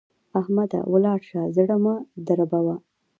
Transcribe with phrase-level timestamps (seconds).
[0.39, 0.79] احمده!
[0.93, 1.95] ولاړ شه؛ زړه مه
[2.27, 2.75] دربوه.